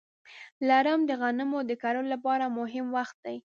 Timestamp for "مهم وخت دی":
2.59-3.37